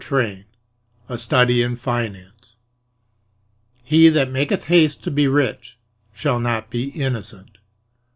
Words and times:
VI 0.03 0.45
A 1.09 1.17
Study 1.19 1.61
in 1.61 1.75
Finance 1.75 2.55
"He 3.83 4.09
that 4.09 4.31
maketh 4.31 4.63
haste 4.63 5.03
to 5.03 5.11
be 5.11 5.27
rich 5.27 5.77
shall 6.11 6.39
not 6.39 6.71
be 6.71 6.85
innocent." 6.85 7.59